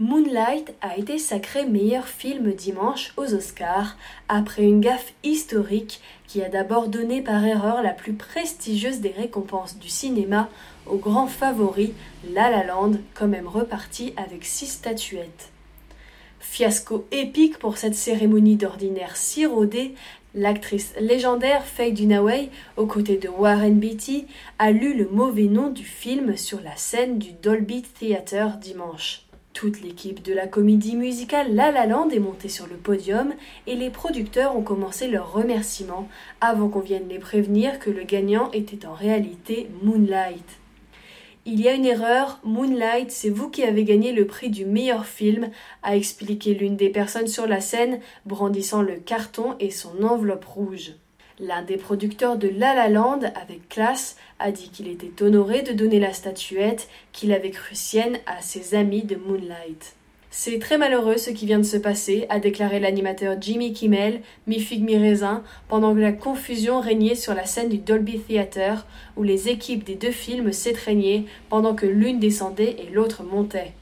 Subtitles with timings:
[0.00, 3.98] Moonlight a été sacré meilleur film dimanche aux Oscars
[4.30, 9.78] après une gaffe historique qui a d'abord donné par erreur la plus prestigieuse des récompenses
[9.78, 10.48] du cinéma
[10.86, 11.92] au grand favori
[12.32, 15.50] La La Land, quand même reparti avec six statuettes.
[16.38, 19.94] Fiasco épique pour cette cérémonie d'ordinaire si rodée,
[20.34, 22.48] l'actrice légendaire Faye Dunaway,
[22.78, 24.26] aux côtés de Warren Beatty,
[24.58, 29.26] a lu le mauvais nom du film sur la scène du Dolby Theatre dimanche.
[29.52, 33.34] Toute l'équipe de la comédie musicale La La Land est montée sur le podium
[33.66, 36.08] et les producteurs ont commencé leurs remerciements
[36.40, 40.60] avant qu'on vienne les prévenir que le gagnant était en réalité Moonlight.
[41.46, 45.04] Il y a une erreur, Moonlight, c'est vous qui avez gagné le prix du meilleur
[45.04, 45.50] film,
[45.82, 50.92] a expliqué l'une des personnes sur la scène, brandissant le carton et son enveloppe rouge.
[51.42, 55.72] L'un des producteurs de La La Land, avec classe, a dit qu'il était honoré de
[55.72, 59.94] donner la statuette qu'il avait cru sienne à ses amis de Moonlight.
[60.28, 64.84] C'est très malheureux ce qui vient de se passer, a déclaré l'animateur Jimmy Kimmel, mi-figue
[64.84, 69.82] mi-raisin, pendant que la confusion régnait sur la scène du Dolby Theatre, où les équipes
[69.82, 73.72] des deux films s'étreignaient pendant que l'une descendait et l'autre montait.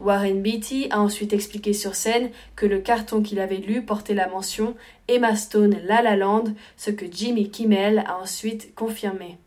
[0.00, 4.28] Warren Beatty a ensuite expliqué sur scène que le carton qu'il avait lu portait la
[4.28, 4.76] mention
[5.08, 6.44] Emma Stone La La Land,
[6.76, 9.38] ce que Jimmy Kimmel a ensuite confirmé.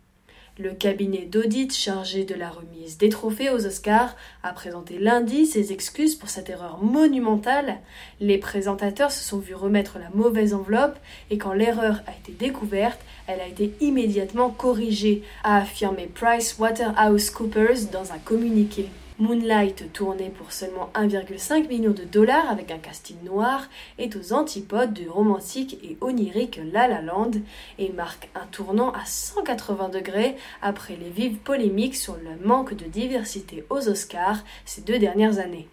[0.60, 5.72] Le cabinet d'audit chargé de la remise des trophées aux Oscars a présenté lundi ses
[5.72, 7.78] excuses pour cette erreur monumentale.
[8.20, 13.00] Les présentateurs se sont vus remettre la mauvaise enveloppe et quand l'erreur a été découverte,
[13.28, 18.90] elle a été immédiatement corrigée, a affirmé Price Waterhouse Coopers dans un communiqué.
[19.22, 23.70] Moonlight, tourné pour seulement 1,5 million de dollars avec un casting noir,
[24.00, 27.30] est aux antipodes du romantique et onirique La La Land
[27.78, 32.86] et marque un tournant à 180 degrés après les vives polémiques sur le manque de
[32.86, 35.68] diversité aux Oscars ces deux dernières années.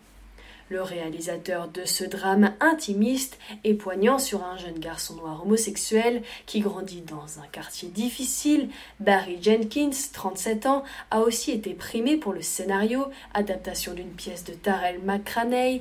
[0.70, 6.60] Le réalisateur de ce drame intimiste et poignant sur un jeune garçon noir homosexuel qui
[6.60, 8.68] grandit dans un quartier difficile,
[9.00, 14.52] Barry Jenkins, 37 ans, a aussi été primé pour le scénario, adaptation d'une pièce de
[14.52, 15.80] Tarell McCraney.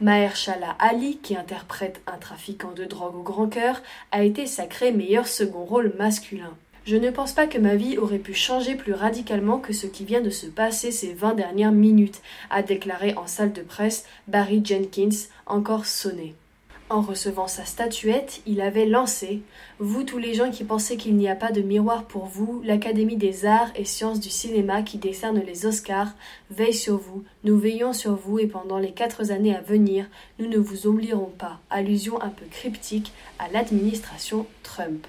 [0.00, 3.82] Mahershala Ali, qui interprète un trafiquant de drogue au grand cœur,
[4.12, 6.56] a été sacré meilleur second rôle masculin.
[6.84, 10.04] Je ne pense pas que ma vie aurait pu changer plus radicalement que ce qui
[10.04, 12.20] vient de se passer ces vingt dernières minutes,
[12.50, 16.34] a déclaré en salle de presse Barry Jenkins, encore sonné.
[16.90, 19.42] En recevant sa statuette, il avait lancé
[19.78, 23.16] Vous tous les gens qui pensez qu'il n'y a pas de miroir pour vous, l'Académie
[23.16, 26.14] des arts et sciences du cinéma qui décerne les Oscars
[26.50, 30.06] veille sur vous, nous veillons sur vous et pendant les quatre années à venir,
[30.40, 31.60] nous ne vous oublierons pas.
[31.70, 35.06] Allusion un peu cryptique à l'administration Trump.